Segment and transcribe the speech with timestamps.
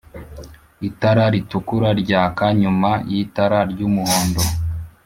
[0.89, 4.41] itara ritukura ryaka nyuma y'itara ry'umuhondo